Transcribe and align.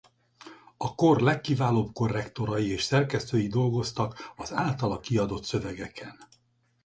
A 0.77 0.95
kor 0.95 1.21
legkiválóbb 1.21 1.93
korrektorai 1.93 2.67
és 2.71 2.83
szerkesztői 2.83 3.47
dolgoztak 3.47 4.33
az 4.35 4.53
általa 4.53 4.99
kiadott 4.99 5.43
szövegeken. 5.43 6.17